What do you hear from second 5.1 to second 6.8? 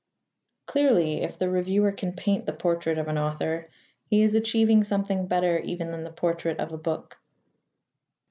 better even than the portrait of a